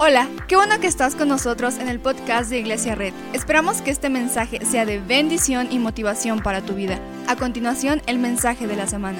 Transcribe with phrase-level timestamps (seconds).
[0.00, 3.12] Hola, qué bueno que estás con nosotros en el podcast de Iglesia Red.
[3.32, 7.00] Esperamos que este mensaje sea de bendición y motivación para tu vida.
[7.26, 9.18] A continuación, el mensaje de la semana.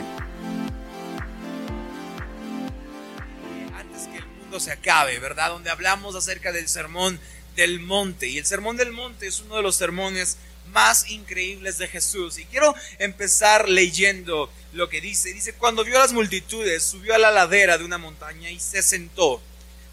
[3.76, 5.50] Antes que el mundo se acabe, ¿verdad?
[5.50, 7.18] Donde hablamos acerca del sermón
[7.56, 8.28] del monte.
[8.28, 10.38] Y el sermón del monte es uno de los sermones
[10.72, 12.38] más increíbles de Jesús.
[12.38, 15.32] Y quiero empezar leyendo lo que dice.
[15.32, 18.80] Dice, cuando vio a las multitudes, subió a la ladera de una montaña y se
[18.80, 19.42] sentó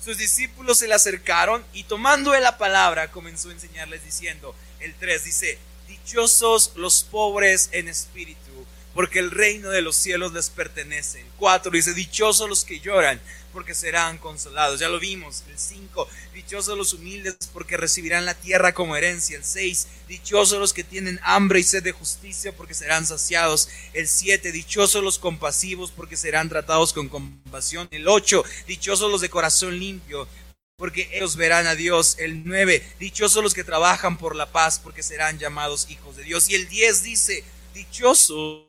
[0.05, 5.23] sus discípulos se le acercaron y tomando la palabra comenzó a enseñarles diciendo, el 3
[5.23, 11.21] dice, dichosos los pobres en espíritu, porque el reino de los cielos les pertenece.
[11.21, 13.19] El 4 dice, dichosos los que lloran,
[13.55, 14.81] porque serán consolados.
[14.81, 15.45] Ya lo vimos.
[15.49, 19.37] El 5, dichosos los humildes porque recibirán la tierra como herencia.
[19.37, 23.69] El 6, dichosos los que tienen hambre y sed de justicia porque serán saciados.
[23.93, 27.87] El 7, dichosos los compasivos porque serán tratados con compasión.
[27.91, 30.27] El 8, dichosos los de corazón limpio
[30.75, 32.17] porque ellos verán a Dios.
[32.19, 36.49] El 9, dichosos los que trabajan por la paz porque serán llamados hijos de Dios.
[36.49, 38.67] Y el 10 dice, dichosos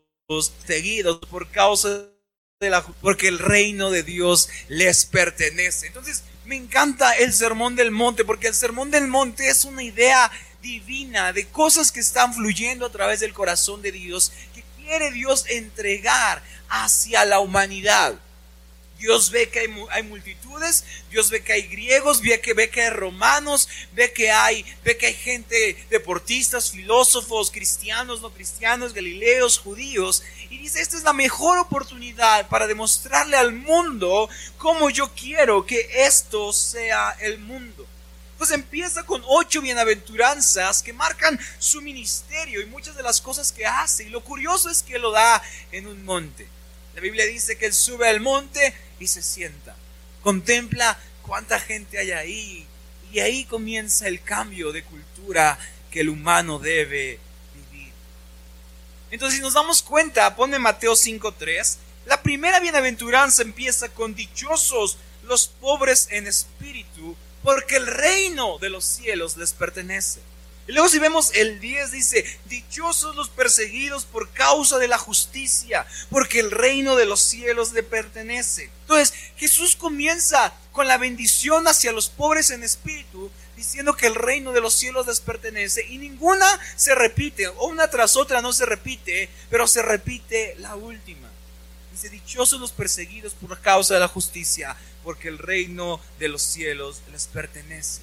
[0.65, 2.09] seguidos por causa
[3.03, 5.89] porque el reino de Dios les pertenece.
[5.89, 10.31] Entonces, me encanta el sermón del monte, porque el sermón del monte es una idea
[10.63, 15.45] divina de cosas que están fluyendo a través del corazón de Dios, que quiere Dios
[15.51, 18.15] entregar hacia la humanidad.
[18.99, 22.91] Dios ve que hay, multitudes, Dios ve que hay griegos, ve que, ve que hay
[22.91, 30.23] romanos, ve que hay, ve que hay gente, deportistas, filósofos, cristianos, no cristianos, galileos, judíos.
[30.49, 35.89] Y dice, esta es la mejor oportunidad para demostrarle al mundo cómo yo quiero que
[36.07, 37.87] esto sea el mundo.
[38.39, 43.67] Pues empieza con ocho bienaventuranzas que marcan su ministerio y muchas de las cosas que
[43.67, 44.05] hace.
[44.05, 46.47] Y lo curioso es que lo da en un monte.
[46.95, 49.77] La Biblia dice que él sube al monte y se sienta.
[50.23, 52.67] Contempla cuánta gente hay ahí.
[53.13, 55.59] Y ahí comienza el cambio de cultura
[55.91, 57.19] que el humano debe
[57.55, 57.93] vivir.
[59.11, 61.77] Entonces, si nos damos cuenta, pone Mateo 5.3,
[62.07, 68.85] la primera bienaventuranza empieza con dichosos los pobres en espíritu, porque el reino de los
[68.85, 70.21] cielos les pertenece.
[70.69, 75.87] Y luego si vemos el 10 dice, dichosos los perseguidos por causa de la justicia,
[76.11, 78.71] porque el reino de los cielos le pertenece.
[78.83, 84.53] Entonces Jesús comienza con la bendición hacia los pobres en espíritu, diciendo que el reino
[84.53, 88.67] de los cielos les pertenece y ninguna se repite, o una tras otra no se
[88.67, 91.29] repite, pero se repite la última.
[91.93, 97.01] Dice, dichosos los perseguidos por causa de la justicia, porque el reino de los cielos
[97.13, 98.01] les pertenece.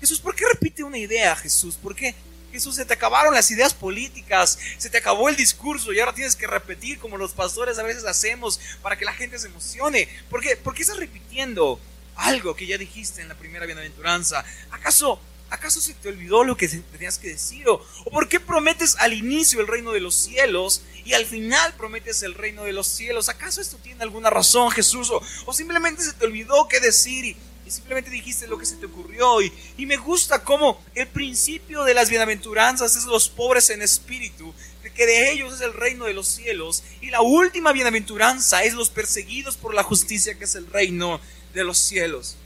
[0.00, 1.76] Jesús, ¿por qué repite una idea, Jesús?
[1.76, 2.14] ¿Por qué?
[2.52, 6.34] Jesús, se te acabaron las ideas políticas, se te acabó el discurso y ahora tienes
[6.34, 10.08] que repetir como los pastores a veces hacemos para que la gente se emocione.
[10.28, 11.78] ¿Por qué, ¿Por qué estás repitiendo
[12.16, 14.44] algo que ya dijiste en la primera bienaventuranza?
[14.72, 17.68] ¿Acaso, acaso se te olvidó lo que tenías que decir?
[17.68, 21.74] ¿O, ¿O por qué prometes al inicio el reino de los cielos y al final
[21.74, 23.28] prometes el reino de los cielos?
[23.28, 25.10] ¿Acaso esto tiene alguna razón, Jesús?
[25.10, 27.36] ¿O, o simplemente se te olvidó qué decir y
[27.70, 29.42] simplemente dijiste lo que se te ocurrió.
[29.42, 34.54] Y, y me gusta cómo el principio de las bienaventuranzas es los pobres en espíritu,
[34.94, 36.82] que de ellos es el reino de los cielos.
[37.00, 41.20] Y la última bienaventuranza es los perseguidos por la justicia, que es el reino
[41.54, 42.36] de los cielos.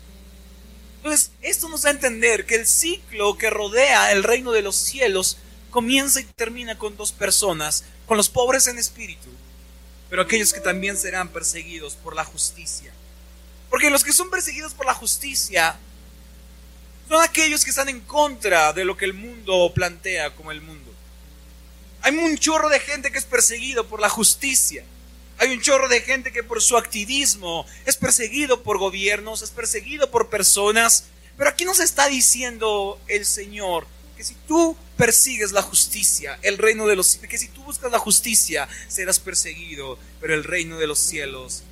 [0.99, 4.77] Entonces, esto nos da a entender que el ciclo que rodea el reino de los
[4.77, 5.37] cielos
[5.71, 9.29] comienza y termina con dos personas, con los pobres en espíritu,
[10.09, 12.93] pero aquellos que también serán perseguidos por la justicia.
[13.71, 15.77] Porque los que son perseguidos por la justicia
[17.09, 20.93] son aquellos que están en contra de lo que el mundo plantea como el mundo.
[22.03, 24.85] Hay un chorro de gente que es perseguido por la justicia.
[25.39, 30.11] Hay un chorro de gente que por su activismo es perseguido por gobiernos, es perseguido
[30.11, 31.05] por personas.
[31.37, 33.87] Pero aquí nos está diciendo el Señor
[34.17, 37.99] que si tú persigues la justicia, el reino de los que si tú buscas la
[37.99, 41.63] justicia, serás perseguido, pero el reino de los cielos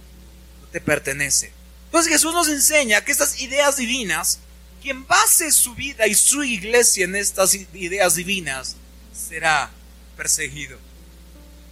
[0.61, 1.53] no te pertenece.
[1.93, 4.39] Entonces Jesús nos enseña que estas ideas divinas,
[4.81, 8.77] quien base su vida y su iglesia en estas ideas divinas,
[9.13, 9.71] será
[10.17, 10.79] perseguido.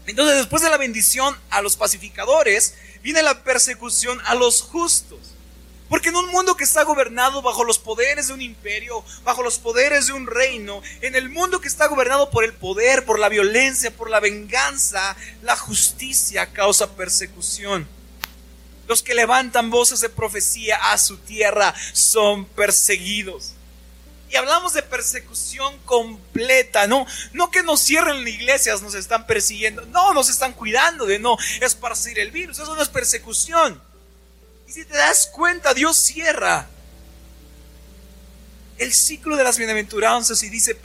[0.04, 5.20] Entonces después de la bendición a los pacificadores, viene la persecución a los justos.
[5.88, 9.58] Porque en un mundo que está gobernado bajo los poderes de un imperio, bajo los
[9.58, 13.30] poderes de un reino, en el mundo que está gobernado por el poder, por la
[13.30, 17.88] violencia, por la venganza, la justicia causa persecución.
[18.90, 23.52] Los que levantan voces de profecía a su tierra son perseguidos.
[24.28, 27.06] Y hablamos de persecución completa, ¿no?
[27.32, 29.86] No que nos cierren las iglesias, nos están persiguiendo.
[29.86, 32.58] No, nos están cuidando de no esparcir el virus.
[32.58, 33.80] Eso no es persecución.
[34.66, 36.66] Y si te das cuenta, Dios cierra
[38.76, 40.76] el ciclo de las bienaventuranzas y dice,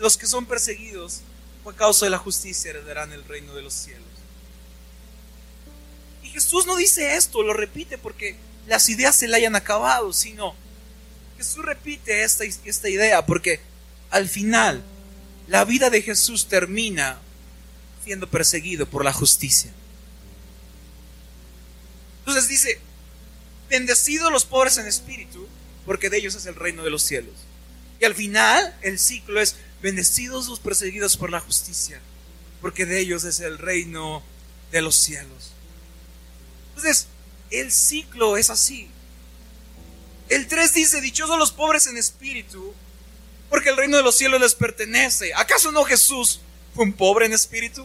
[0.00, 1.22] los que son perseguidos
[1.64, 4.07] por causa de la justicia heredarán el reino de los cielos.
[6.38, 8.36] Jesús no dice esto, lo repite porque
[8.68, 10.54] las ideas se le hayan acabado, sino
[11.36, 13.58] Jesús repite esta, esta idea porque
[14.10, 14.84] al final
[15.48, 17.18] la vida de Jesús termina
[18.04, 19.72] siendo perseguido por la justicia.
[22.20, 22.78] Entonces dice,
[23.68, 25.48] bendecidos los pobres en espíritu,
[25.86, 27.34] porque de ellos es el reino de los cielos.
[27.98, 32.00] Y al final el ciclo es, bendecidos los perseguidos por la justicia,
[32.60, 34.22] porque de ellos es el reino
[34.70, 35.57] de los cielos.
[36.78, 37.08] Entonces,
[37.50, 38.88] el ciclo es así.
[40.28, 42.72] El 3 dice, dichosos los pobres en espíritu,
[43.50, 45.34] porque el reino de los cielos les pertenece.
[45.34, 46.40] ¿Acaso no Jesús
[46.76, 47.84] fue un pobre en espíritu?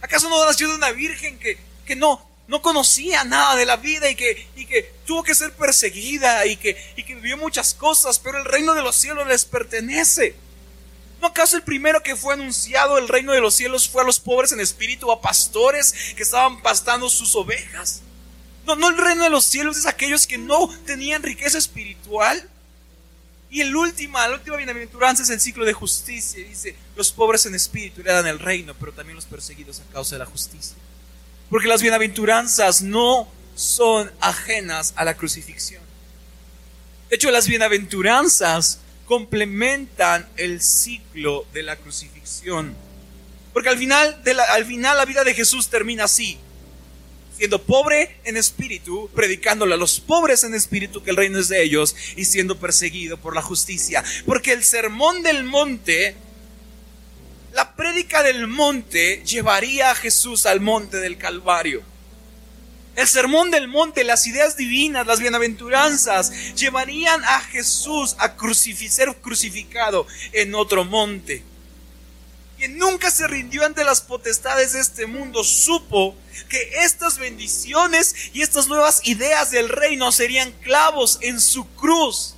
[0.00, 4.08] ¿Acaso no nació de una virgen que, que no, no conocía nada de la vida
[4.08, 8.20] y que, y que tuvo que ser perseguida y que, y que vivió muchas cosas,
[8.20, 10.36] pero el reino de los cielos les pertenece?
[11.24, 14.20] ¿No acaso el primero que fue anunciado el reino de los cielos fue a los
[14.20, 18.02] pobres en espíritu, a pastores que estaban pastando sus ovejas?
[18.66, 22.46] No, no el reino de los cielos es aquellos que no tenían riqueza espiritual.
[23.48, 26.46] Y el último, la última bienaventuranza es el ciclo de justicia.
[26.46, 30.18] dice, los pobres en espíritu heredan el reino, pero también los perseguidos a causa de
[30.18, 30.76] la justicia.
[31.48, 35.82] Porque las bienaventuranzas no son ajenas a la crucifixión.
[37.08, 42.74] De hecho, las bienaventuranzas complementan el ciclo de la crucifixión.
[43.52, 46.38] Porque al final, de la, al final la vida de Jesús termina así
[47.36, 51.62] siendo pobre en espíritu, predicándole a los pobres en espíritu que el reino es de
[51.62, 54.04] ellos y siendo perseguido por la justicia.
[54.24, 56.14] Porque el sermón del monte,
[57.52, 61.82] la prédica del monte llevaría a Jesús al monte del Calvario.
[62.96, 68.34] El sermón del monte, las ideas divinas, las bienaventuranzas, llevarían a Jesús a
[68.88, 71.42] ser crucificado en otro monte
[72.68, 76.16] nunca se rindió ante las potestades de este mundo, supo
[76.48, 82.34] que estas bendiciones y estas nuevas ideas del reino serían clavos en su cruz.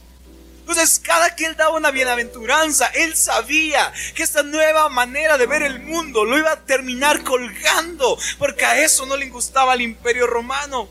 [0.69, 5.63] Entonces, cada que él daba una bienaventuranza, él sabía que esta nueva manera de ver
[5.63, 10.27] el mundo lo iba a terminar colgando, porque a eso no le gustaba al imperio
[10.27, 10.89] romano.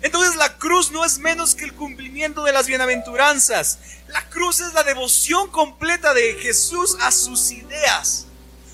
[0.00, 3.80] Entonces la cruz no es menos que el cumplimiento de las bienaventuranzas.
[4.08, 8.24] La cruz es la devoción completa de Jesús a sus ideas.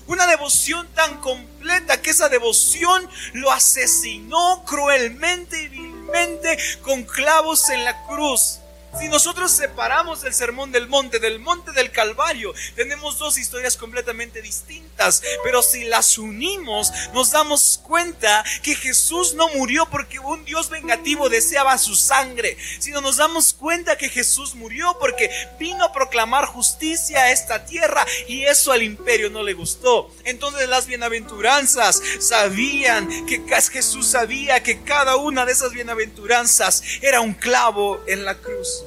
[0.07, 7.83] Una devoción tan completa que esa devoción lo asesinó cruelmente y vilmente con clavos en
[7.83, 8.60] la cruz.
[8.99, 14.41] Si nosotros separamos el sermón del monte del monte del Calvario, tenemos dos historias completamente
[14.41, 20.69] distintas, pero si las unimos, nos damos cuenta que Jesús no murió porque un Dios
[20.69, 26.45] vengativo deseaba su sangre, sino nos damos cuenta que Jesús murió porque vino a proclamar
[26.45, 30.13] justicia a esta tierra y eso al imperio no le gustó.
[30.25, 33.41] Entonces las bienaventuranzas sabían que
[33.71, 38.80] Jesús sabía que cada una de esas bienaventuranzas era un clavo en la cruz.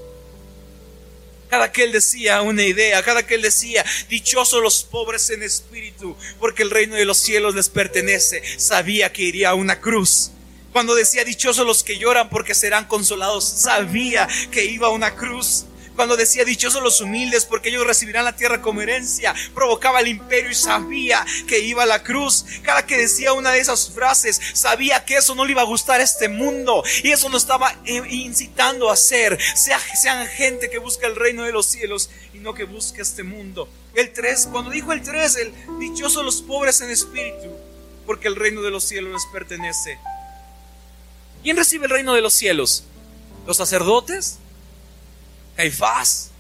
[1.55, 6.17] Cada que él decía una idea, cada que él decía, dichosos los pobres en espíritu,
[6.41, 10.33] porque el reino de los cielos les pertenece, sabía que iría a una cruz.
[10.73, 15.67] Cuando decía, dichosos los que lloran porque serán consolados, sabía que iba a una cruz.
[15.97, 20.51] Cuando decía dichosos los humildes porque ellos recibirán la tierra como herencia, provocaba el imperio
[20.51, 22.45] y sabía que iba a la cruz.
[22.63, 26.01] Cada que decía una de esas frases, sabía que eso no le iba a gustar
[26.01, 29.39] a este mundo y eso no estaba eh, incitando a hacer.
[29.55, 33.69] sean gente que busca el reino de los cielos y no que busque este mundo.
[33.95, 37.49] El 3, cuando dijo el 3, el dichosos los pobres en espíritu,
[38.07, 39.99] porque el reino de los cielos les pertenece.
[41.45, 42.85] ¿Quién recibe el reino de los cielos?
[43.47, 44.39] ¿Los sacerdotes?
[45.57, 46.31] Caifás,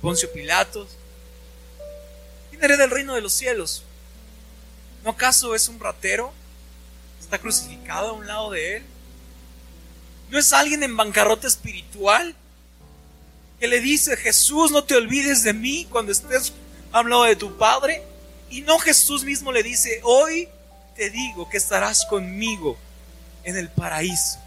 [0.00, 0.88] Poncio Pilatos.
[2.50, 3.84] ¿Quién hereda el reino de los cielos?
[5.04, 6.32] ¿No acaso es un ratero?
[7.20, 8.82] ¿Está crucificado a un lado de él?
[10.30, 12.34] ¿No es alguien en bancarrota espiritual?
[13.60, 16.52] Que le dice, Jesús, no te olvides de mí cuando estés
[16.90, 18.02] hablando de tu Padre.
[18.50, 20.48] Y no Jesús mismo le dice, hoy
[20.96, 22.76] te digo que estarás conmigo
[23.44, 24.38] en el paraíso.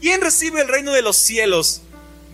[0.00, 1.82] ¿Quién recibe el reino de los cielos?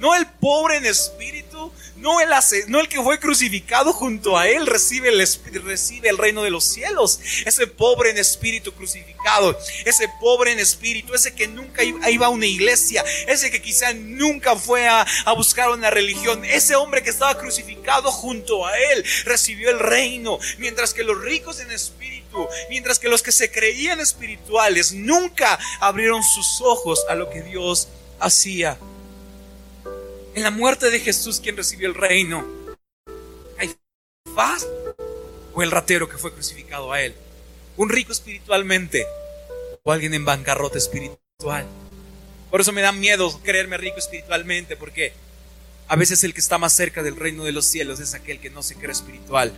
[0.03, 2.29] No el pobre en espíritu, no el,
[2.67, 5.25] no el que fue crucificado junto a él recibe el,
[5.63, 7.21] recibe el reino de los cielos.
[7.47, 12.47] Ese pobre en espíritu crucificado, ese pobre en espíritu, ese que nunca iba a una
[12.47, 17.39] iglesia, ese que quizá nunca fue a, a buscar una religión, ese hombre que estaba
[17.39, 23.09] crucificado junto a él recibió el reino, mientras que los ricos en espíritu, mientras que
[23.09, 27.87] los que se creían espirituales nunca abrieron sus ojos a lo que Dios
[28.19, 28.77] hacía.
[30.35, 32.47] En la muerte de Jesús, ¿quién recibió el reino?
[33.59, 34.67] ¿Caifás
[35.53, 37.15] o el ratero que fue crucificado a él?
[37.77, 39.07] ¿Un rico espiritualmente
[39.83, 41.67] o alguien en bancarrota espiritual?
[42.51, 45.13] Por eso me da miedo creerme rico espiritualmente, porque
[45.87, 48.49] a veces el que está más cerca del reino de los cielos es aquel que
[48.49, 49.53] no se cree espiritual.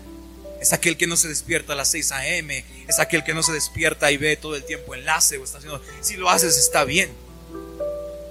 [0.61, 2.65] Es aquel que no se despierta a las 6 a.m.
[2.89, 5.81] Es aquel que no se despierta y ve todo el tiempo enlace o está haciendo...
[6.01, 7.11] Si lo haces está bien.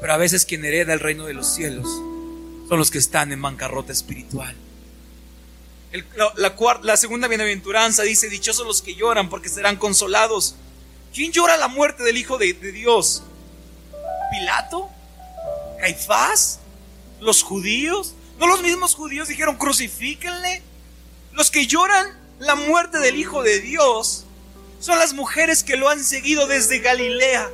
[0.02, 1.88] Pero a veces quien hereda el reino de los cielos
[2.68, 4.56] son los que están en bancarrota espiritual.
[6.16, 10.56] la, la, segunda bienaventuranza dice, dichosos los que lloran porque serán consolados.
[11.14, 13.24] ¿Quién llora la muerte del Hijo de, de Dios?
[14.32, 14.90] ¿Pilato?
[15.80, 16.60] ¿Caifás?
[17.20, 18.16] ¿Los judíos?
[18.40, 20.64] ¿No los mismos judíos dijeron crucifíquenle?
[21.34, 22.08] Los que lloran
[22.40, 24.26] la muerte del Hijo de Dios
[24.80, 27.50] son las mujeres que lo han seguido desde Galilea.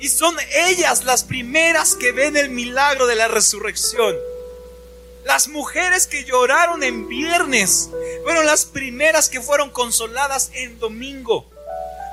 [0.00, 0.34] Y son
[0.68, 4.16] ellas las primeras que ven el milagro de la resurrección.
[5.24, 7.90] Las mujeres que lloraron en viernes
[8.24, 11.50] fueron las primeras que fueron consoladas en domingo.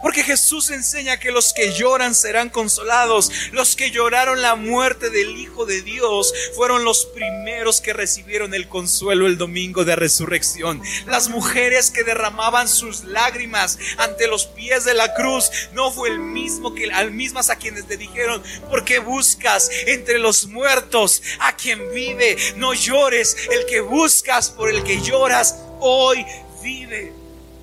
[0.02, 3.32] Porque Jesús enseña que los que lloran serán consolados.
[3.52, 8.68] Los que lloraron la muerte del Hijo de Dios fueron los primeros que recibieron el
[8.68, 10.82] consuelo el domingo de resurrección.
[11.08, 16.20] Las mujeres que derramaban sus lágrimas ante los pies de la cruz no fue el
[16.20, 21.56] mismo que al mismas a quienes le dijeron, ¿por qué buscas entre los muertos a
[21.56, 22.38] quien vive?
[22.56, 26.26] No llores, el que buscas por el que lloras hoy
[26.62, 27.17] vive.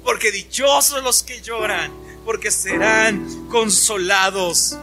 [0.04, 4.76] Porque dichosos los que lloran porque serán consolados.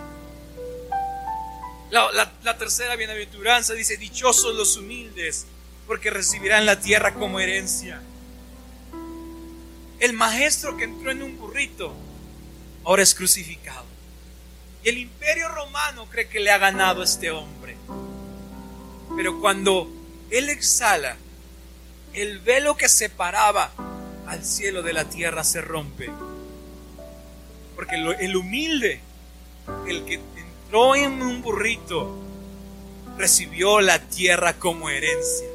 [1.90, 5.46] La, tercera bienaventuranza dice, dichosos los humildes,
[5.88, 8.02] porque recibirán la tierra como herencia.
[10.00, 11.94] El maestro que entró en un burrito,
[12.86, 13.86] ahora es crucificado.
[14.84, 17.76] Y el imperio romano cree que le ha ganado a este hombre.
[19.16, 19.92] Pero cuando
[20.30, 21.18] él exhala,
[22.14, 23.72] el velo que separaba
[24.32, 26.10] al cielo de la tierra se rompe
[27.82, 29.00] porque el humilde,
[29.88, 32.16] el que entró en un burrito,
[33.18, 35.48] recibió la tierra como herencia.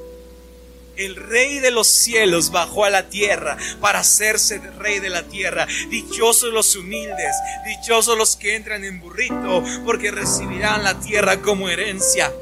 [0.96, 5.68] El rey de los cielos bajó a la tierra para hacerse rey de la tierra.
[5.88, 12.32] Dichosos los humildes, dichosos los que entran en burrito, porque recibirán la tierra como herencia.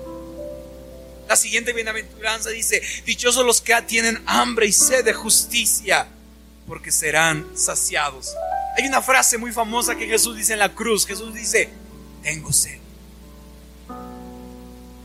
[1.29, 6.09] La siguiente bienaventuranza dice, dichosos los que tienen hambre y sed de justicia,
[6.67, 8.35] porque serán saciados.
[8.77, 11.07] Hay una frase muy famosa que Jesús dice en la cruz.
[11.07, 11.69] Jesús dice,
[12.23, 12.79] tengo sed.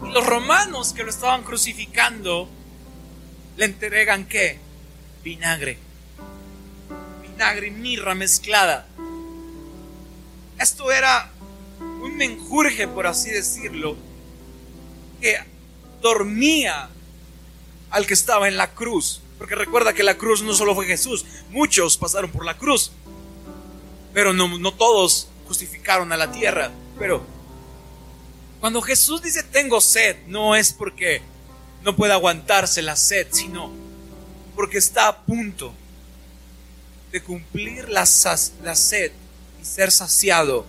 [0.04, 2.50] Y los romanos que lo estaban crucificando
[3.58, 4.58] le entregan qué?
[5.24, 5.78] Vinagre.
[7.22, 8.88] Vinagre y mirra mezclada.
[10.58, 11.32] Esto era
[11.80, 13.98] un menjurje, por así decirlo,
[15.22, 15.38] que
[16.02, 16.90] dormía
[17.90, 19.22] al que estaba en la cruz.
[19.40, 22.92] Porque recuerda que la cruz no solo fue Jesús, muchos pasaron por la cruz.
[24.14, 26.72] Pero no, todos justificaron a la tierra.
[27.00, 27.24] Pero
[28.60, 31.22] cuando Jesús dice tengo sed, no es porque
[31.84, 33.72] no puede aguantarse la sed, sino
[34.56, 35.74] porque está a punto
[37.14, 38.02] de cumplir la,
[38.64, 39.12] la sed
[39.62, 40.66] y ser saciado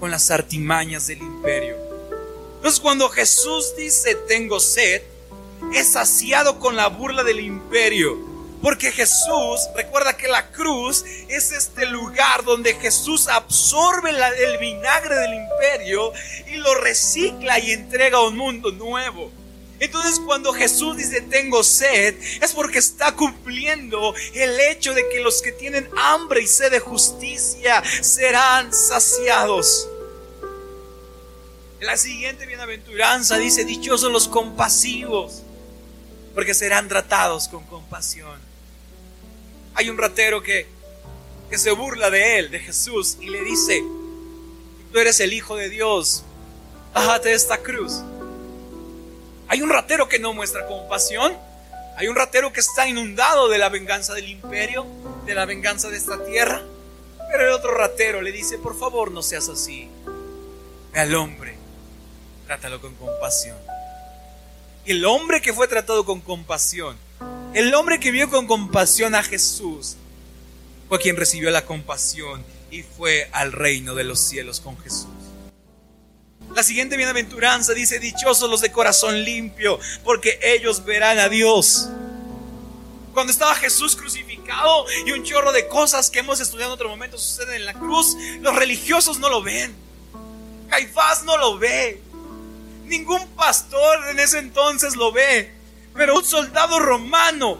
[0.00, 1.76] con las artimañas del imperio.
[2.56, 5.02] Entonces cuando Jesús dice tengo sed,
[5.74, 8.28] es saciado con la burla del imperio
[8.62, 15.34] porque Jesús, recuerda que la cruz es este lugar donde Jesús absorbe el vinagre del
[15.34, 16.12] imperio
[16.48, 19.30] y lo recicla y entrega a un mundo nuevo.
[19.78, 25.40] Entonces cuando Jesús dice tengo sed, es porque está cumpliendo el hecho de que los
[25.40, 29.88] que tienen hambre y sed de justicia serán saciados.
[31.80, 35.44] la siguiente bienaventuranza dice, dichosos los compasivos,
[36.38, 38.38] porque serán tratados con compasión.
[39.74, 40.68] Hay un ratero que,
[41.50, 43.82] que se burla de él, de Jesús, y le dice,
[44.92, 46.22] tú eres el Hijo de Dios,
[46.94, 48.02] bájate de esta cruz.
[49.48, 51.36] Hay un ratero que no muestra compasión.
[51.96, 54.86] Hay un ratero que está inundado de la venganza del imperio,
[55.26, 56.62] de la venganza de esta tierra.
[57.32, 59.90] Pero el otro ratero le dice, por favor no seas así.
[60.92, 61.56] Ve al hombre,
[62.46, 63.58] trátalo con compasión.
[64.88, 66.96] El hombre que fue tratado con compasión
[67.54, 69.96] el hombre que vio con compasión a Jesús
[70.88, 75.08] fue quien recibió la compasión y fue al reino de los cielos con Jesús.
[76.54, 81.88] La siguiente bienaventuranza dice, dichosos los de corazón limpio, porque ellos verán a Dios.
[83.14, 87.18] Cuando estaba Jesús crucificado y un chorro de cosas que hemos estudiado en otro momento
[87.18, 89.74] suceden en la cruz, los religiosos no lo ven.
[90.68, 92.00] Caifás no lo ve.
[92.88, 95.52] Ningún pastor en ese entonces lo ve.
[95.94, 97.58] Pero un soldado romano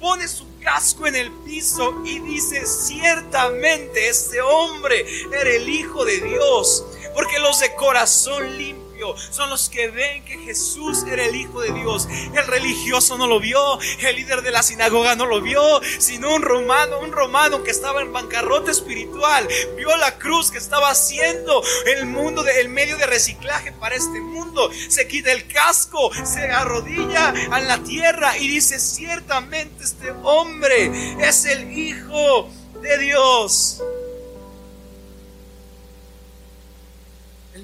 [0.00, 6.20] pone su casco en el piso y dice, ciertamente este hombre era el Hijo de
[6.20, 6.84] Dios,
[7.14, 8.89] porque los de corazón limpio
[9.30, 12.08] son los que ven que Jesús era el Hijo de Dios.
[12.34, 16.42] El religioso no lo vio, el líder de la sinagoga no lo vio, sino un
[16.42, 22.06] romano, un romano que estaba en bancarrota espiritual, vio la cruz que estaba haciendo el
[22.06, 24.70] mundo, de, el medio de reciclaje para este mundo.
[24.88, 30.90] Se quita el casco, se arrodilla en la tierra y dice, ciertamente este hombre
[31.20, 32.48] es el Hijo
[32.82, 33.82] de Dios.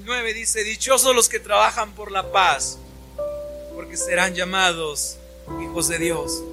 [0.05, 2.77] 9 dice, dichosos los que trabajan por la paz,
[3.75, 5.17] porque serán llamados
[5.61, 6.43] hijos de Dios.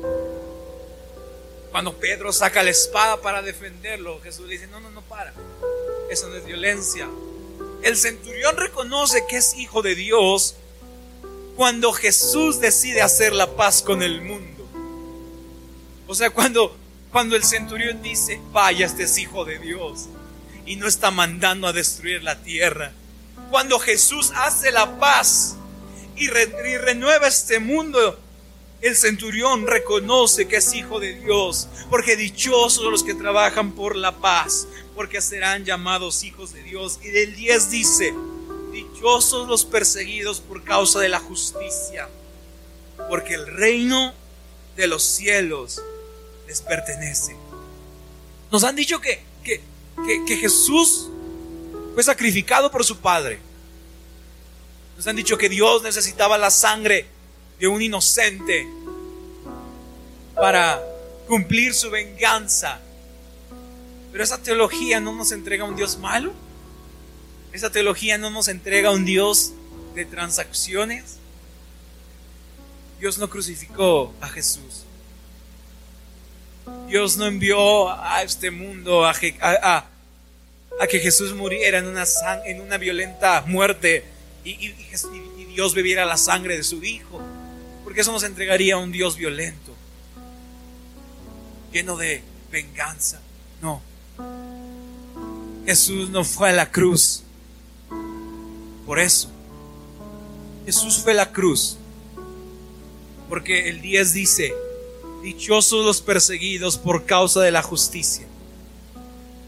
[1.71, 5.33] Cuando Pedro saca la espada para defenderlo, Jesús dice, no, no, no, para.
[6.11, 7.09] Eso no es violencia.
[7.83, 10.55] El centurión reconoce que es hijo de Dios
[11.57, 14.69] cuando Jesús decide hacer la paz con el mundo.
[16.07, 16.77] O sea, cuando,
[17.11, 20.07] cuando el centurión dice, vaya, este es hijo de Dios
[20.67, 22.93] y no está mandando a destruir la tierra
[23.55, 25.55] cuando Jesús hace la paz
[26.17, 28.19] y, renueva este mundo,
[28.81, 34.11] el centurión reconoce que es hijo de Dios, porque dichosos los que trabajan por la
[34.17, 36.99] paz, porque serán llamados hijos de Dios.
[37.01, 38.13] Y del 10 dice,
[38.73, 42.09] dichosos los perseguidos por causa de la justicia,
[43.09, 44.15] porque el reino
[44.75, 45.81] de los cielos
[46.49, 47.37] les pertenece.
[48.51, 49.63] Nos han dicho que, que,
[50.27, 51.09] que Jesús
[51.95, 53.39] fue sacrificado por su Padre.
[54.97, 57.07] Nos han dicho que Dios necesitaba la sangre
[57.59, 58.67] de un inocente
[60.35, 60.83] para
[61.27, 62.81] cumplir su venganza.
[64.13, 66.33] Pero esa teología no nos entrega a un Dios malo.
[67.53, 69.53] Esa teología no nos entrega a un Dios
[69.95, 71.17] de transacciones.
[73.01, 74.85] Dios no crucificó a Jesús.
[76.89, 79.85] Dios no envió a este mundo a, a,
[80.81, 82.05] a que Jesús muriera en una,
[82.47, 84.05] en una violenta muerte
[84.45, 84.73] y,
[85.55, 87.23] Dios bebiera la sangre de su Hijo,
[87.85, 89.73] porque eso nos entregaría a un Dios violento,
[91.73, 93.21] lleno de venganza.
[93.63, 93.81] No,
[95.65, 97.23] Jesús no fue a la cruz
[98.85, 99.31] por eso.
[100.67, 101.79] Jesús fue a la cruz
[103.29, 104.55] porque el 10 dice,
[105.23, 108.27] dichosos los perseguidos por causa de la justicia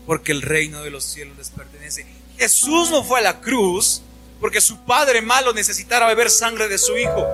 [0.06, 2.06] porque el reino de los cielos les pertenece.
[2.38, 4.02] Jesús no fue a la cruz
[4.40, 7.26] porque su padre malo necesitara beber sangre de su hijo,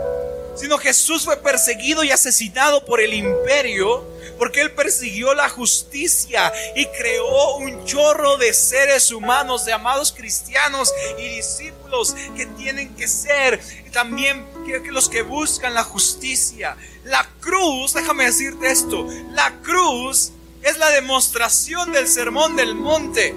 [0.56, 4.06] sino Jesús fue perseguido y asesinado por el imperio
[4.38, 10.92] porque él persiguió la justicia y creó un chorro de seres humanos, de amados cristianos
[11.18, 13.60] y discípulos que tienen que ser
[13.92, 14.44] también
[14.90, 16.76] los que buscan la justicia.
[17.04, 23.34] La cruz, déjame decirte esto, la cruz es la demostración del sermón del monte.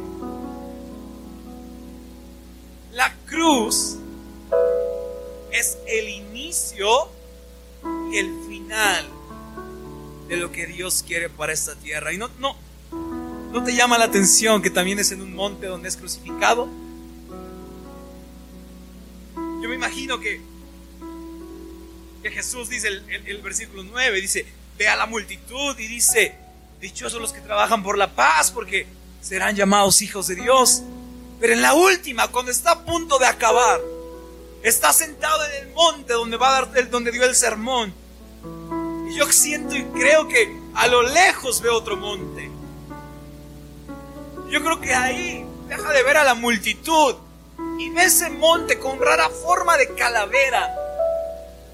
[2.92, 3.98] La cruz
[5.52, 7.10] es el inicio
[8.12, 9.10] y el final
[10.28, 12.14] de lo que Dios quiere para esta tierra.
[12.14, 12.56] Y no, no,
[13.52, 16.70] no te llama la atención que también es en un monte donde es crucificado.
[19.36, 20.42] Yo me imagino que,
[22.22, 24.46] que Jesús dice el, el versículo 9, dice,
[24.78, 26.45] ve a la multitud y dice,
[26.86, 28.86] Dichosos los que trabajan por la paz, porque
[29.20, 30.84] serán llamados hijos de Dios.
[31.40, 33.82] Pero en la última, cuando está a punto de acabar,
[34.62, 37.92] está sentado en el monte donde va a dar, donde dio el sermón.
[39.10, 42.52] Y yo siento y creo que a lo lejos veo otro monte.
[44.52, 47.16] Yo creo que ahí deja de ver a la multitud
[47.80, 50.72] y ve ese monte con rara forma de calavera,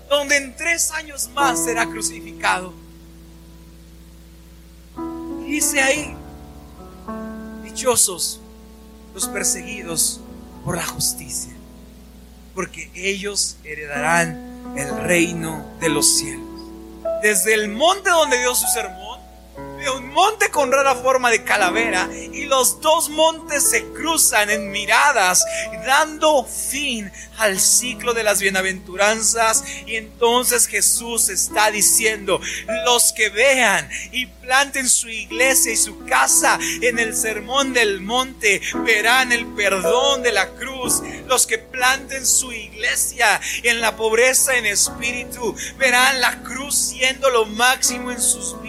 [0.08, 2.81] donde en tres años más será crucificado
[5.62, 6.15] dice ahí,
[7.63, 8.39] dichosos
[9.13, 10.19] los perseguidos
[10.65, 11.52] por la justicia,
[12.56, 16.47] porque ellos heredarán el reino de los cielos.
[17.21, 19.11] Desde el monte donde dio su sermón,
[19.89, 25.46] un monte con rara forma de calavera y los dos montes se cruzan en miradas
[25.86, 29.63] dando fin al ciclo de las bienaventuranzas.
[29.86, 32.39] Y entonces Jesús está diciendo
[32.86, 38.62] los que vean y planten su iglesia y su casa en el sermón del monte
[38.86, 41.02] verán el perdón de la cruz.
[41.28, 47.46] Los que planten su iglesia en la pobreza en espíritu verán la cruz siendo lo
[47.46, 48.61] máximo en sus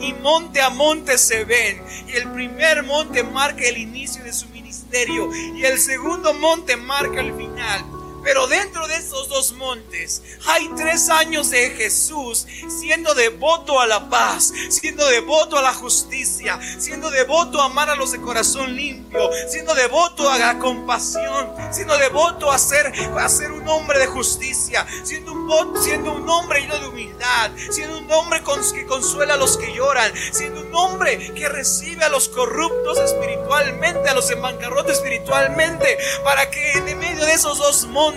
[0.00, 1.82] y monte a monte se ven.
[2.08, 7.20] Y el primer monte marca el inicio de su ministerio y el segundo monte marca
[7.20, 8.03] el final.
[8.24, 12.46] Pero dentro de esos dos montes hay tres años de Jesús
[12.80, 17.94] siendo devoto a la paz, siendo devoto a la justicia, siendo devoto a amar a
[17.94, 23.52] los de corazón limpio, siendo devoto a la compasión, siendo devoto a ser, a ser
[23.52, 28.42] un hombre de justicia, siendo un, siendo un hombre lleno de humildad, siendo un hombre
[28.74, 34.08] que consuela a los que lloran, siendo un hombre que recibe a los corruptos espiritualmente,
[34.08, 38.13] a los en bancarrota espiritualmente, para que en medio de esos dos montes,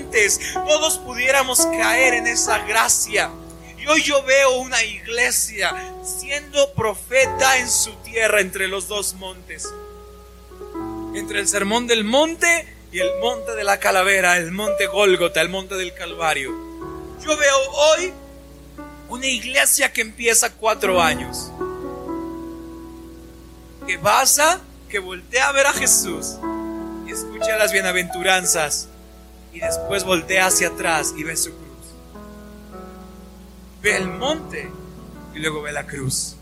[0.53, 3.29] todos pudiéramos caer en esa gracia.
[3.77, 9.67] Y hoy yo veo una iglesia siendo profeta en su tierra entre los dos montes.
[11.15, 15.49] Entre el sermón del monte y el monte de la calavera, el monte Gólgota, el
[15.49, 16.51] monte del Calvario.
[17.23, 18.13] Yo veo hoy
[19.09, 21.51] una iglesia que empieza cuatro años.
[23.85, 26.35] Que pasa, que voltea a ver a Jesús
[27.07, 28.89] y escucha las bienaventuranzas
[29.57, 31.65] y después voltea hacia atrás y ve su cruz.
[33.81, 34.69] Ve el monte
[35.33, 36.35] y luego ve la cruz.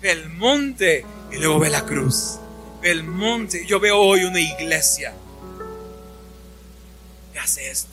[0.00, 2.38] Ve el monte y luego ve la cruz.
[2.80, 3.66] Ve el monte.
[3.66, 5.14] Yo veo hoy una iglesia
[7.32, 7.92] que hace esto.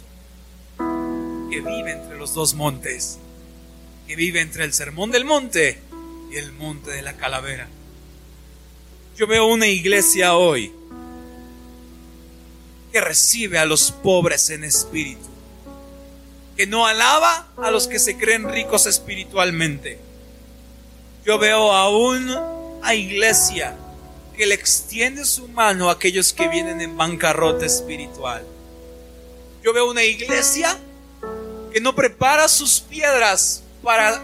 [0.77, 3.17] Que vive entre los dos montes.
[4.07, 5.79] Que vive entre el sermón del monte
[6.31, 7.67] y el monte de la calavera.
[9.17, 10.71] Yo veo una iglesia hoy
[12.91, 15.27] que recibe a los pobres en espíritu,
[16.57, 19.99] que no alaba a los que se creen ricos espiritualmente.
[21.25, 22.29] Yo veo aún
[22.81, 23.77] a iglesia
[24.35, 28.43] que le extiende su mano a aquellos que vienen en bancarrota espiritual.
[29.63, 30.77] Yo veo una iglesia
[31.71, 34.21] que no prepara sus piedras para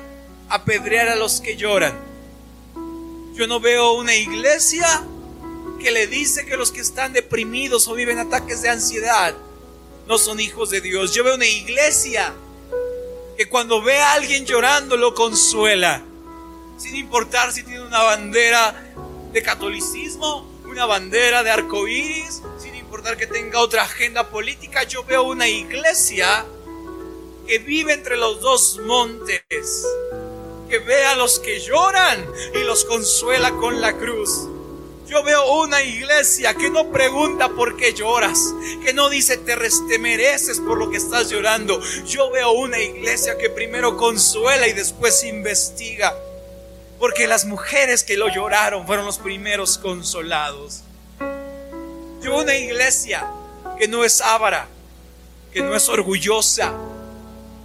[0.49, 1.93] apedrear a los que lloran.
[3.35, 5.03] Yo no veo una iglesia
[5.87, 9.33] que le dice que los que están deprimidos o viven ataques de ansiedad
[10.05, 11.13] no son hijos de Dios.
[11.13, 12.33] Yo veo una iglesia
[13.37, 16.03] que cuando ve a alguien llorando lo consuela,
[16.77, 18.75] sin importar si tiene una bandera
[19.31, 24.83] de catolicismo, una bandera de arcoíris, sin importar que tenga otra agenda política.
[24.83, 26.45] Yo veo una iglesia
[27.47, 29.85] que vive entre los dos montes,
[30.67, 34.49] que ve a los que lloran y los consuela con la cruz.
[35.07, 39.99] Yo veo una iglesia que no pregunta por qué lloras, que no dice te, te
[39.99, 41.81] mereces por lo que estás llorando.
[42.05, 46.13] Yo veo una iglesia que primero consuela y después investiga.
[46.99, 50.81] Porque las mujeres que lo lloraron fueron los primeros consolados.
[52.21, 53.25] Yo veo una iglesia
[53.79, 54.67] que no es ávara,
[55.53, 56.73] que no es orgullosa,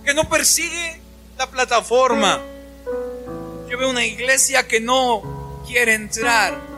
[0.05, 1.01] que no persigue
[1.37, 2.41] la plataforma.
[3.69, 6.72] Yo veo una iglesia que no quiere entrar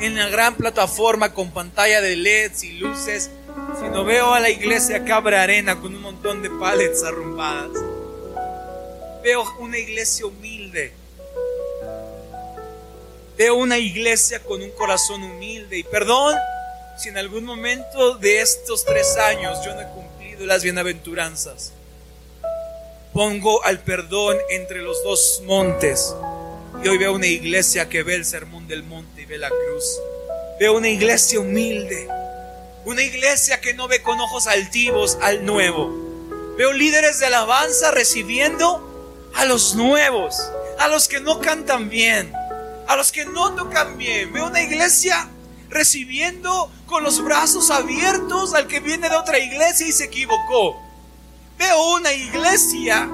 [0.00, 3.30] en la gran plataforma con pantalla de LEDs y luces,
[3.80, 7.82] sino veo a la iglesia Cabra Arena con un montón de pallets arrumbadas.
[9.22, 10.92] Veo una iglesia humilde.
[13.36, 15.78] Veo una iglesia con un corazón humilde.
[15.78, 16.36] Y perdón
[16.98, 21.72] si en algún momento de estos tres años yo no he cumplido las bienaventuranzas.
[23.12, 26.14] Pongo al perdón entre los dos montes
[26.82, 29.84] y hoy veo una iglesia que ve el sermón del monte y ve la cruz.
[30.58, 32.08] Veo una iglesia humilde.
[32.84, 35.90] Una iglesia que no ve con ojos altivos al nuevo.
[36.58, 40.36] Veo líderes de alabanza recibiendo a los nuevos,
[40.78, 42.32] a los que no cantan bien,
[42.86, 44.32] a los que no tocan bien.
[44.32, 45.28] Veo una iglesia
[45.70, 50.80] recibiendo con los brazos abiertos al que viene de otra iglesia y se equivocó.
[51.58, 53.08] Veo una iglesia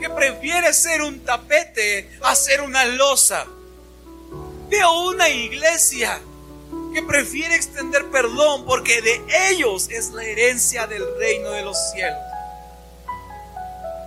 [0.00, 3.46] que prefiere ser un tapete a ser una losa.
[4.68, 6.20] Veo una iglesia
[6.94, 12.18] que prefiere extender perdón porque de ellos es la herencia del reino de los cielos.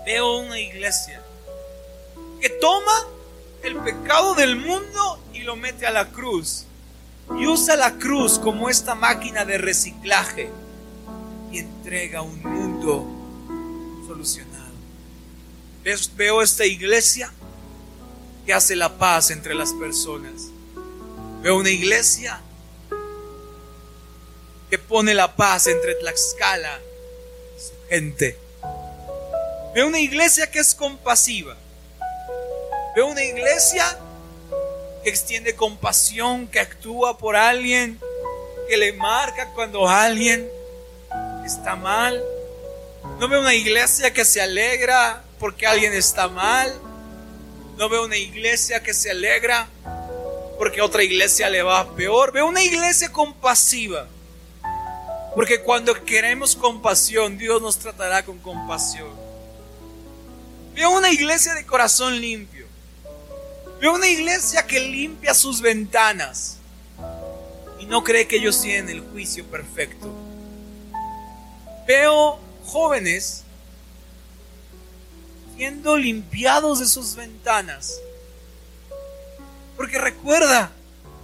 [0.05, 1.21] Veo una iglesia
[2.41, 3.07] que toma
[3.63, 6.65] el pecado del mundo y lo mete a la cruz.
[7.39, 10.49] Y usa la cruz como esta máquina de reciclaje
[11.51, 13.07] y entrega un mundo
[14.05, 14.72] solucionado.
[15.83, 17.29] Veo esta iglesia
[18.45, 20.43] que hace la paz entre las personas.
[21.41, 22.39] Veo una iglesia
[24.69, 26.79] que pone la paz entre Tlaxcala
[27.57, 28.39] y su gente.
[29.75, 31.57] Veo una iglesia que es compasiva.
[32.95, 33.99] Veo una iglesia
[35.03, 37.99] que extiende compasión, que actúa por alguien,
[38.69, 40.49] que le marca cuando alguien
[41.45, 42.23] está mal.
[43.19, 46.73] No veo una iglesia que se alegra porque alguien está mal.
[47.77, 49.67] No veo una iglesia que se alegra
[50.57, 52.31] porque otra iglesia le va peor.
[52.31, 54.07] Veo una iglesia compasiva.
[55.35, 59.09] Porque cuando queremos compasión, Dios nos tratará con compasión.
[60.75, 62.65] Veo una iglesia de corazón limpio.
[63.81, 66.55] Veo una iglesia que limpia sus ventanas
[67.81, 70.09] y no cree que ellos tienen el juicio perfecto.
[71.85, 73.42] Veo jóvenes
[75.55, 77.99] siendo limpiados de sus ventanas.
[79.77, 80.71] Porque recuerda,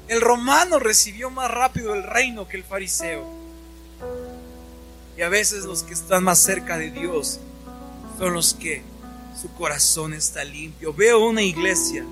[0.07, 3.27] el romano recibió más rápido el reino que el fariseo.
[5.17, 7.39] Y a veces los que están más cerca de Dios
[8.17, 8.83] son los que
[9.39, 10.93] su corazón está limpio.
[10.93, 12.05] Veo una iglesia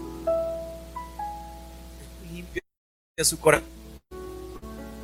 [2.31, 2.61] limpia
[3.23, 3.67] su corazón.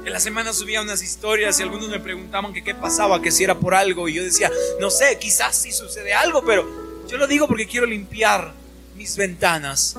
[0.06, 3.46] En la semana subía unas historias y algunos me preguntaban que qué pasaba, que si
[3.46, 4.10] era por algo.
[4.10, 7.86] Y yo decía, no sé, quizás sí sucede algo, pero yo lo digo porque quiero
[7.86, 8.54] limpiar
[8.96, 9.96] mis ventanas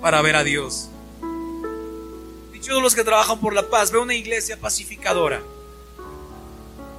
[0.00, 0.88] para ver a Dios.
[2.52, 5.42] Dicho los que trabajan por la paz, veo una iglesia pacificadora.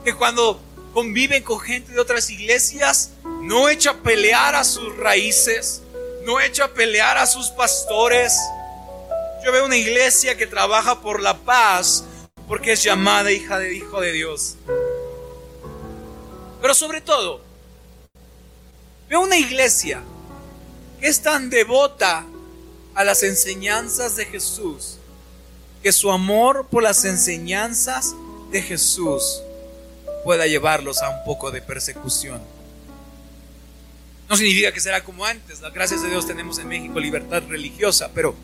[0.03, 0.61] Que cuando
[0.93, 5.81] conviven con gente de otras iglesias, no echa a pelear a sus raíces,
[6.25, 8.37] no echa a pelear a sus pastores.
[9.43, 12.03] Yo veo una iglesia que trabaja por la paz
[12.47, 14.55] porque es llamada hija de hijo de Dios.
[16.61, 17.41] Pero sobre todo,
[19.09, 20.01] Veo una iglesia
[20.99, 22.25] que es tan devota
[22.93, 24.97] a las enseñanzas de Jesús,
[25.81, 28.15] que su amor por las enseñanzas
[28.51, 29.41] de Jesús
[30.23, 32.41] pueda llevarlos a un poco de persecución.
[34.27, 38.35] No significa que será como antes, gracias a Dios tenemos en México libertad religiosa, pero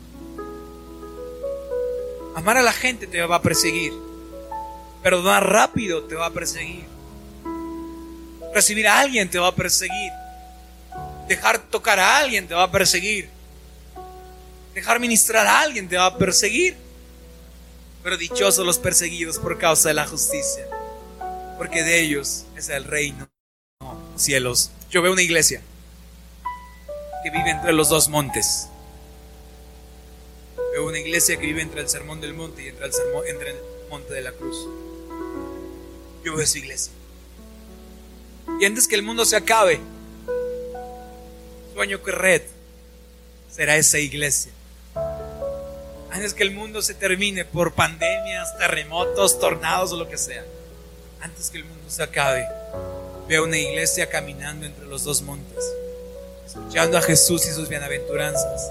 [2.34, 3.92] amar a la gente te va a perseguir,
[5.02, 6.84] perdonar rápido te va a perseguir,
[8.54, 10.10] recibir a alguien te va a perseguir.
[11.28, 13.30] Dejar tocar a alguien te va a perseguir.
[14.74, 16.76] Dejar ministrar a alguien te va a perseguir.
[18.02, 20.66] Pero dichosos los perseguidos por causa de la justicia,
[21.56, 23.26] porque de ellos es el reino.
[24.16, 24.70] Cielos.
[24.90, 25.62] Yo veo una iglesia
[27.22, 28.68] que vive entre los dos montes.
[30.72, 33.50] Veo una iglesia que vive entre el sermón del monte y entre el, sermón, entre
[33.52, 33.56] el
[33.88, 34.56] monte de la cruz.
[36.22, 36.92] Yo veo esa iglesia.
[38.60, 39.80] Y antes que el mundo se acabe,
[41.74, 42.42] sueño que red
[43.50, 44.52] será esa iglesia.
[46.10, 50.44] Antes que el mundo se termine por pandemias, terremotos, tornados o lo que sea.
[51.20, 52.46] Antes que el mundo se acabe,
[53.26, 55.64] veo una iglesia caminando entre los dos montes,
[56.46, 58.70] escuchando a Jesús y sus bienaventuranzas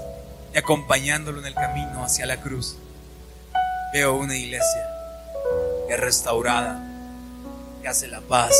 [0.54, 2.76] y acompañándolo en el camino hacia la cruz.
[3.92, 4.88] Veo una iglesia
[5.86, 6.82] que es restaurada,
[7.82, 8.56] que hace la paz,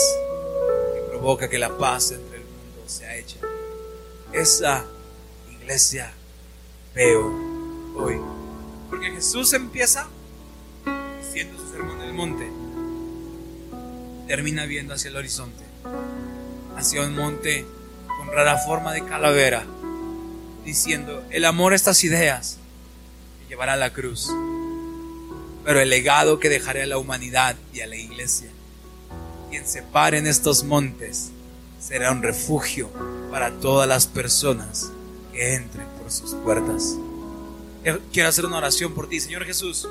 [0.94, 3.38] que provoca que la paz entre el mundo sea hecha
[4.34, 4.84] esa
[5.50, 6.12] iglesia
[6.94, 7.32] veo
[7.96, 8.20] hoy.
[8.90, 10.08] Porque Jesús empieza
[11.20, 12.50] diciendo su sermón del monte,
[14.26, 15.64] termina viendo hacia el horizonte,
[16.76, 17.64] hacia un monte
[18.18, 19.64] con rara forma de calavera,
[20.64, 22.58] diciendo, el amor a estas ideas
[23.40, 24.30] que llevará a la cruz,
[25.64, 28.50] pero el legado que dejaré a la humanidad y a la iglesia.
[29.50, 31.30] Quien se pare en estos montes
[31.86, 32.88] será un refugio
[33.30, 34.90] para todas las personas
[35.32, 36.96] que entren por sus puertas.
[38.10, 39.86] Quiero hacer una oración por ti, Señor Jesús.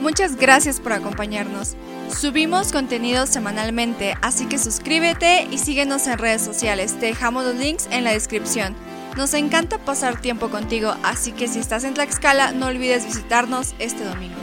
[0.00, 1.74] Muchas gracias por acompañarnos.
[2.08, 6.94] Subimos contenido semanalmente, así que suscríbete y síguenos en redes sociales.
[7.00, 8.76] Te dejamos los links en la descripción.
[9.16, 14.04] Nos encanta pasar tiempo contigo, así que si estás en Tlaxcala no olvides visitarnos este
[14.04, 14.39] domingo.